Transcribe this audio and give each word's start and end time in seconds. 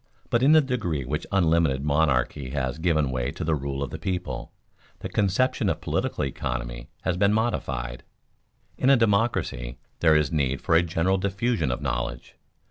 But 0.31 0.41
in 0.41 0.53
the 0.53 0.61
degree 0.61 1.01
in 1.03 1.09
which 1.09 1.27
unlimited 1.31 1.83
monarchy 1.85 2.49
has 2.49 2.79
given 2.79 3.11
way 3.11 3.29
to 3.33 3.43
the 3.43 3.53
rule 3.53 3.83
of 3.83 3.91
the 3.91 3.99
people, 3.99 4.51
the 5.01 5.09
conception 5.09 5.69
of 5.69 5.79
political 5.79 6.25
economy 6.25 6.89
has 7.01 7.17
been 7.17 7.33
modified. 7.33 8.01
In 8.79 8.89
a 8.89 8.97
democracy 8.97 9.77
there 9.99 10.15
is 10.15 10.31
need 10.31 10.59
for 10.59 10.73
a 10.73 10.81
general 10.81 11.19
diffusion 11.19 11.69
of 11.69 11.83
knowledge. 11.83 12.33